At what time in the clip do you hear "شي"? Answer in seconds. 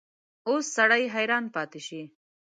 1.87-2.01